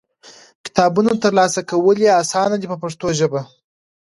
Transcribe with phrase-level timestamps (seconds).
[0.65, 3.41] کتابونه ترلاسه کول یې اسانه دي په پښتو ژبه.